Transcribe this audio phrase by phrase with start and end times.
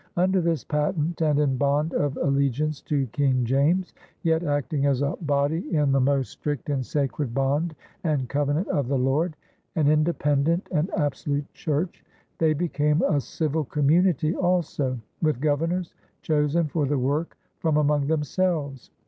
[0.17, 3.93] Under this patent and in bond of allegiance to King James,
[4.23, 8.87] yet acting as a "body in the most strict and sacred bond and covenant of
[8.87, 9.35] the Lord,"
[9.75, 12.03] an independent and absolute church,
[12.39, 15.93] they became a civil community also, with governors
[16.23, 18.89] chosen for the work from among themselves.